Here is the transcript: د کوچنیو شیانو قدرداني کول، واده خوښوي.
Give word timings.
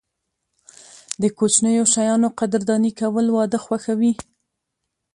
د 1.21 1.23
کوچنیو 1.37 1.83
شیانو 1.93 2.27
قدرداني 2.39 2.91
کول، 2.99 3.25
واده 3.31 3.59
خوښوي. 3.65 4.13